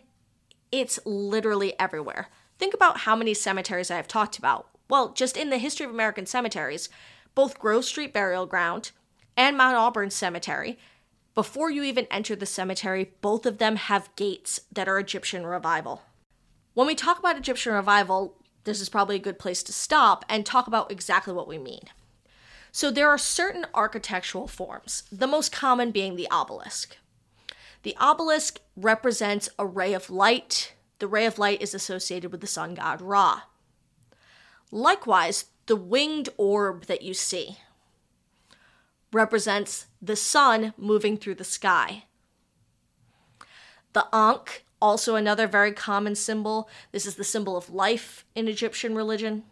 [0.70, 2.28] it's literally everywhere.
[2.58, 4.71] Think about how many cemeteries I have talked about.
[4.92, 6.90] Well, just in the history of American cemeteries,
[7.34, 8.90] both Grove Street Burial Ground
[9.38, 10.78] and Mount Auburn Cemetery
[11.34, 16.02] before you even enter the cemetery, both of them have gates that are Egyptian revival.
[16.74, 20.44] When we talk about Egyptian revival, this is probably a good place to stop and
[20.44, 21.84] talk about exactly what we mean.
[22.70, 26.98] So, there are certain architectural forms, the most common being the obelisk.
[27.82, 30.74] The obelisk represents a ray of light.
[30.98, 33.44] The ray of light is associated with the sun god Ra.
[34.72, 37.58] Likewise, the winged orb that you see,
[39.12, 42.04] represents the sun moving through the sky.
[43.92, 46.68] The Ankh also another very common symbol.
[46.90, 49.44] This is the symbol of life in Egyptian religion.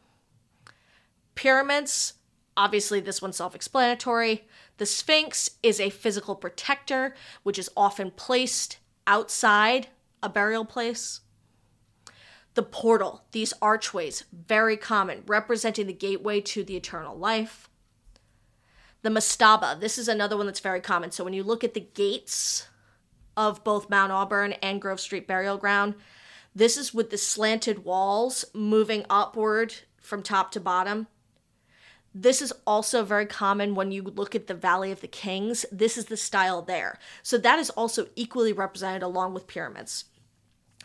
[1.34, 2.14] Pyramids,
[2.56, 4.48] obviously, this one's self explanatory.
[4.78, 9.88] The Sphinx is a physical protector, which is often placed outside
[10.22, 11.20] a burial place.
[12.54, 17.68] The portal, these archways, very common, representing the gateway to the eternal life.
[19.02, 21.10] The mastaba, this is another one that's very common.
[21.10, 22.68] So when you look at the gates
[23.36, 25.94] of both Mount Auburn and Grove Street Burial Ground,
[26.54, 31.06] this is with the slanted walls moving upward from top to bottom.
[32.12, 35.64] This is also very common when you look at the Valley of the Kings.
[35.70, 36.98] This is the style there.
[37.22, 40.06] So that is also equally represented along with pyramids.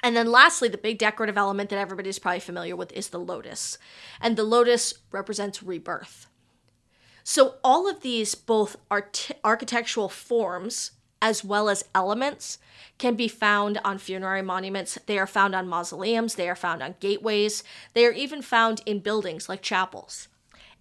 [0.04, 3.78] And then lastly, the big decorative element that everybody's probably familiar with is the lotus.
[4.22, 6.28] And the lotus represents rebirth.
[7.24, 10.92] So all of these, both art- architectural forms
[11.26, 12.60] as well as elements,
[13.00, 15.00] can be found on funerary monuments.
[15.08, 19.00] They are found on mausoleums, they are found on gateways, they are even found in
[19.00, 20.28] buildings like chapels.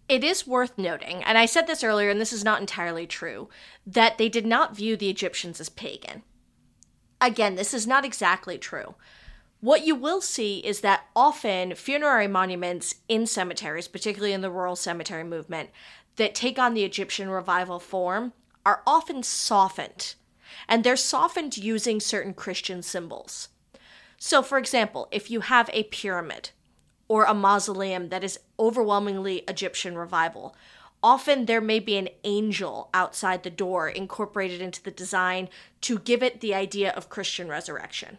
[0.07, 3.49] It is worth noting, and I said this earlier, and this is not entirely true,
[3.87, 6.23] that they did not view the Egyptians as pagan.
[7.25, 8.97] Again, this is not exactly true.
[9.63, 14.77] What you will see is that often funerary monuments in cemeteries, particularly in the rural
[14.77, 15.71] cemetery movement,
[16.17, 18.35] that take on the Egyptian revival form
[18.67, 20.17] are often softened.
[20.69, 23.49] And they're softened using certain Christian symbols.
[24.19, 26.51] So, for example, if you have a pyramid
[27.09, 30.55] or a mausoleum that is overwhelmingly Egyptian revival,
[31.05, 35.51] often there may be an angel outside the door incorporated into the design
[35.83, 38.17] to give it the idea of Christian resurrection.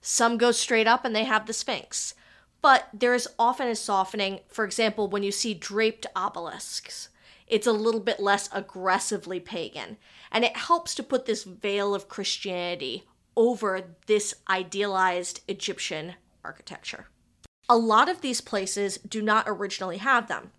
[0.00, 2.14] Some go straight up and they have the Sphinx.
[2.60, 7.10] But there is often a softening, for example, when you see draped obelisks.
[7.46, 9.98] It's a little bit less aggressively pagan.
[10.32, 13.04] And it helps to put this veil of Christianity
[13.36, 16.14] over this idealized Egyptian
[16.44, 17.06] architecture.
[17.68, 20.50] A lot of these places do not originally have them.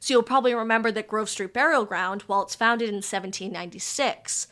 [0.00, 4.46] So you'll probably remember that Grove Street Burial Ground, while it's founded in 1796,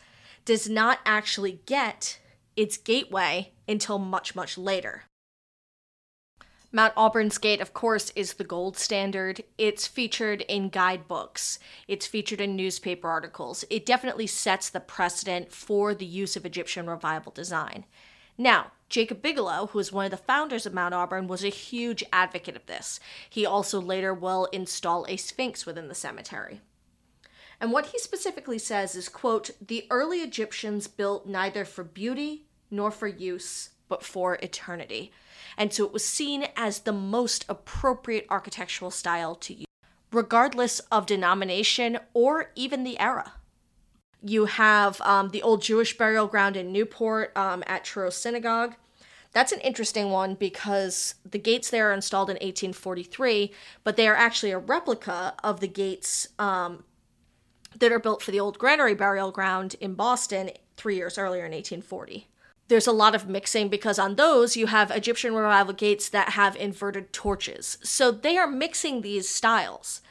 [0.45, 2.19] does not actually get
[2.55, 5.03] its gateway until much, much later.
[6.75, 9.43] Mount Auburn's Gate, of course, is the gold standard.
[9.59, 13.63] It's featured in guidebooks, it's featured in newspaper articles.
[13.69, 17.85] It definitely sets the precedent for the use of Egyptian revival design.
[18.39, 22.03] Now, Jacob Bigelow, who is one of the founders of Mount Auburn, was a huge
[22.13, 22.99] advocate of this.
[23.27, 26.61] He also later will install a sphinx within the cemetery.
[27.59, 32.91] And what he specifically says is, quote, the early Egyptians built neither for beauty nor
[32.91, 35.11] for use, but for eternity.
[35.57, 39.65] And so it was seen as the most appropriate architectural style to use,
[40.11, 43.33] regardless of denomination or even the era.
[44.21, 48.75] You have um, the old Jewish burial ground in Newport um, at Touro Synagogue.
[49.33, 53.51] That's an interesting one because the gates there are installed in 1843,
[53.83, 56.83] but they are actually a replica of the gates um,
[57.77, 61.51] that are built for the old Granary burial ground in Boston three years earlier in
[61.51, 62.27] 1840.
[62.67, 66.55] There's a lot of mixing because on those you have Egyptian revival gates that have
[66.55, 67.77] inverted torches.
[67.83, 70.01] So they are mixing these styles.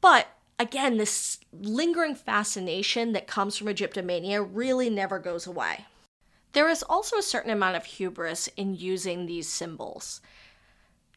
[0.00, 5.86] But again, this lingering fascination that comes from Egyptomania really never goes away.
[6.52, 10.20] There is also a certain amount of hubris in using these symbols.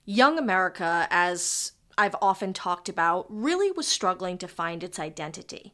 [0.05, 5.73] Young America, as I've often talked about, really was struggling to find its identity.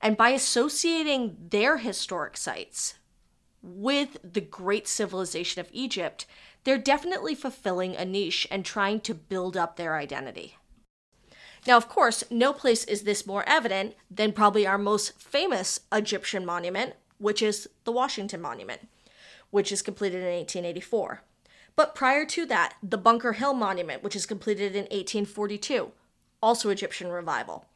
[0.00, 2.94] And by associating their historic sites
[3.62, 6.26] with the great civilization of Egypt,
[6.64, 10.56] they're definitely fulfilling a niche and trying to build up their identity.
[11.66, 16.44] Now, of course, no place is this more evident than probably our most famous Egyptian
[16.44, 18.88] monument, which is the Washington Monument,
[19.50, 21.22] which is completed in 1884.
[21.76, 25.90] But prior to that, the Bunker Hill Monument, which is completed in 1842,
[26.42, 27.66] also Egyptian revival.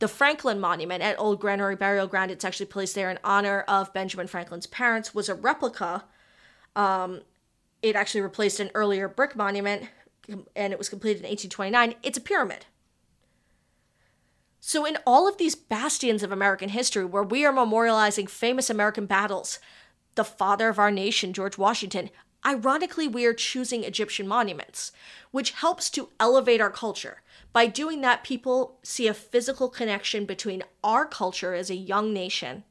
[0.00, 3.92] The Franklin Monument at Old Granary Burial Ground, it's actually placed there in honor of
[3.92, 6.04] Benjamin Franklin's parents, was a replica.
[6.74, 7.20] Um,
[7.82, 9.88] it actually replaced an earlier brick monument,
[10.56, 11.94] and it was completed in 1829.
[12.02, 12.66] It's a pyramid.
[14.64, 19.06] So, in all of these bastions of American history where we are memorializing famous American
[19.06, 19.58] battles,
[20.14, 22.10] the father of our nation, George Washington,
[22.46, 24.92] ironically, we are choosing Egyptian monuments,
[25.32, 27.22] which helps to elevate our culture.
[27.52, 32.62] By doing that, people see a physical connection between our culture as a young nation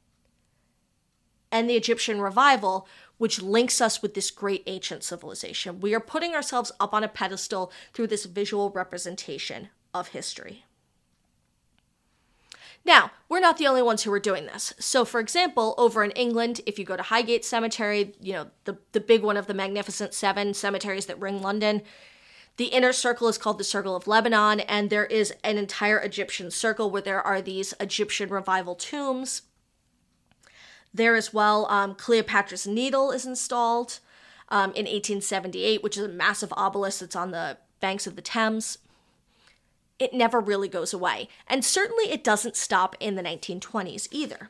[1.51, 2.87] and the Egyptian revival,
[3.17, 5.81] which links us with this great ancient civilization.
[5.81, 10.63] We are putting ourselves up on a pedestal through this visual representation of history.
[12.83, 14.73] Now, we're not the only ones who are doing this.
[14.79, 18.77] So, for example, over in England, if you go to Highgate Cemetery, you know, the,
[18.91, 21.83] the big one of the Magnificent Seven cemeteries that ring London,
[22.57, 26.51] the inner circle is called the Circle of Lebanon, and there is an entire Egyptian
[26.51, 29.43] circle where there are these Egyptian revival tombs.
[30.93, 33.99] There as well, um, Cleopatra's Needle is installed
[34.49, 38.77] um, in 1878, which is a massive obelisk that's on the banks of the Thames
[40.01, 41.29] it never really goes away.
[41.47, 44.49] And certainly it doesn't stop in the 1920s either.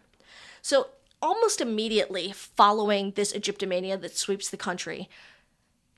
[0.61, 0.87] So,
[1.21, 5.09] almost immediately following this Egyptomania that sweeps the country,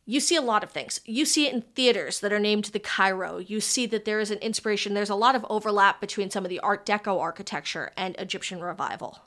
[0.06, 0.99] you see a lot of things.
[1.06, 3.38] You see it in theaters that are named the Cairo.
[3.38, 6.49] You see that there is an inspiration, there's a lot of overlap between some of
[6.49, 9.20] the Art Deco architecture and Egyptian revival.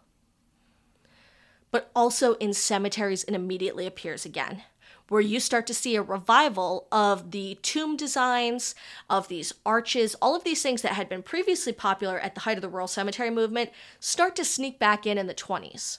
[1.71, 4.65] But also in cemeteries, it immediately appears again
[5.09, 8.75] where you start to see a revival of the tomb designs,
[9.09, 12.59] of these arches, all of these things that had been previously popular at the height
[12.59, 15.99] of the Rural Cemetery movement start to sneak back in in the 20s.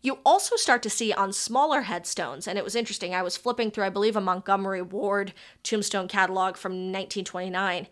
[0.00, 3.14] You also start to see on smaller headstones, and it was interesting.
[3.14, 7.88] I was flipping through, I believe, a Montgomery Ward tombstone catalog from 1929.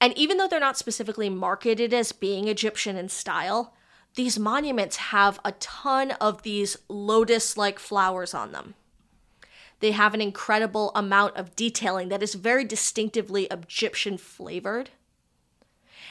[0.00, 3.74] And even though they're not specifically marketed as being Egyptian in style,
[4.16, 8.74] these monuments have a ton of these lotus like flowers on them.
[9.80, 14.90] They have an incredible amount of detailing that is very distinctively Egyptian flavored.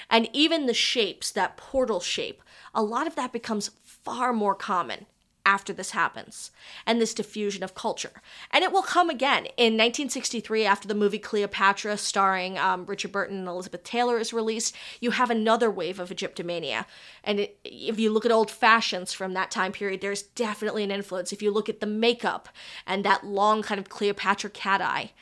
[0.10, 2.42] And even the shapes, that portal shape,
[2.74, 5.06] a lot of that becomes far more common
[5.48, 6.52] after this happens
[6.86, 8.22] and this diffusion of culture.
[8.52, 9.46] And it will come again.
[9.56, 14.76] In 1963, after the movie Cleopatra, starring um, Richard Burton and Elizabeth Taylor, is released,
[15.00, 16.86] you have another wave of Egyptomania.
[17.24, 20.92] And it, if you look at old fashions from that time period, there's definitely an
[20.92, 21.32] influence.
[21.32, 22.50] If you look at the makeup
[22.86, 25.14] and that long kind of Cleopatra cat eye,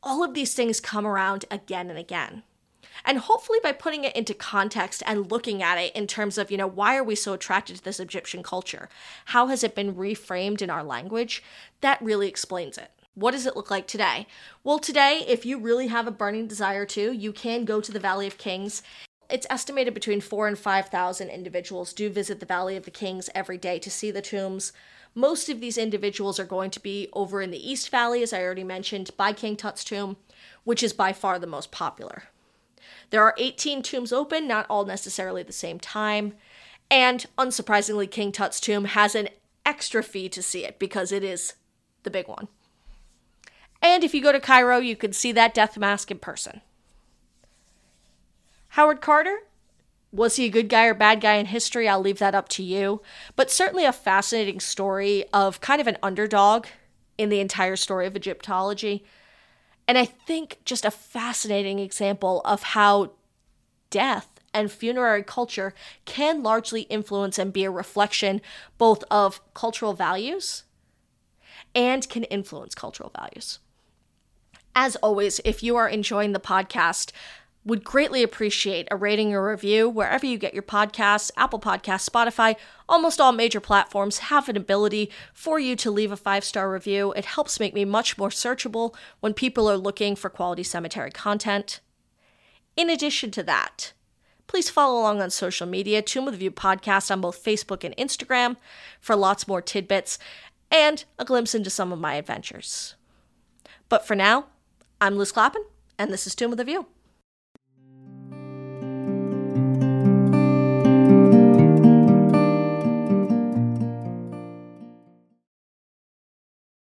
[0.00, 2.44] all of these things come around again and again.
[3.04, 6.56] And hopefully, by putting it into context and looking at it in terms of, you
[6.56, 8.88] know, why are we so attracted to this Egyptian culture?
[9.26, 11.42] How has it been reframed in our language?
[11.80, 12.90] That really explains it.
[13.14, 14.28] What does it look like today?
[14.62, 17.98] Well, today, if you really have a burning desire to, you can go to the
[17.98, 18.82] Valley of Kings.
[19.28, 23.58] It's estimated between four and 5,000 individuals do visit the Valley of the Kings every
[23.58, 24.72] day to see the tombs.
[25.14, 28.40] Most of these individuals are going to be over in the East Valley, as I
[28.40, 30.16] already mentioned, by King Tut's tomb,
[30.62, 32.24] which is by far the most popular.
[33.10, 36.34] There are 18 tombs open, not all necessarily at the same time.
[36.90, 39.28] And unsurprisingly, King Tut's tomb has an
[39.66, 41.54] extra fee to see it because it is
[42.02, 42.48] the big one.
[43.82, 46.62] And if you go to Cairo, you can see that death mask in person.
[48.70, 49.38] Howard Carter?
[50.10, 51.88] Was he a good guy or bad guy in history?
[51.88, 53.02] I'll leave that up to you.
[53.36, 56.66] But certainly a fascinating story of kind of an underdog
[57.18, 59.04] in the entire story of Egyptology.
[59.88, 63.12] And I think just a fascinating example of how
[63.88, 65.74] death and funerary culture
[66.04, 68.42] can largely influence and be a reflection
[68.76, 70.64] both of cultural values
[71.74, 73.60] and can influence cultural values.
[74.74, 77.10] As always, if you are enjoying the podcast,
[77.64, 82.56] would greatly appreciate a rating or review wherever you get your podcasts Apple Podcasts, Spotify,
[82.88, 87.12] almost all major platforms have an ability for you to leave a five star review.
[87.12, 91.80] It helps make me much more searchable when people are looking for quality cemetery content.
[92.76, 93.92] In addition to that,
[94.46, 97.96] please follow along on social media, Tomb with a View podcast on both Facebook and
[97.96, 98.56] Instagram
[99.00, 100.18] for lots more tidbits
[100.70, 102.94] and a glimpse into some of my adventures.
[103.88, 104.46] But for now,
[105.00, 105.64] I'm Liz Clappin,
[105.98, 106.86] and this is Tomb with a View.